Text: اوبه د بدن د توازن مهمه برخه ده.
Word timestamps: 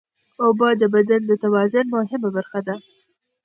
اوبه 0.43 0.69
د 0.81 0.83
بدن 0.93 1.21
د 1.27 1.31
توازن 1.43 1.85
مهمه 1.95 2.29
برخه 2.35 2.59
ده. 2.67 2.75